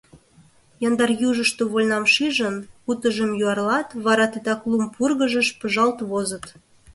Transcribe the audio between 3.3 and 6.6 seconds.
юарлат, вара титак лум пургыжыш пыжалт возыт.